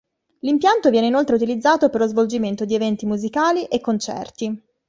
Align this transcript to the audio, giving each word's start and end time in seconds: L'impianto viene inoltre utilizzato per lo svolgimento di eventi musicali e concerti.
L'impianto 0.39 0.89
viene 0.89 1.05
inoltre 1.05 1.35
utilizzato 1.35 1.89
per 1.91 1.99
lo 2.01 2.07
svolgimento 2.07 2.65
di 2.65 2.73
eventi 2.73 3.05
musicali 3.05 3.65
e 3.65 3.79
concerti. 3.81 4.59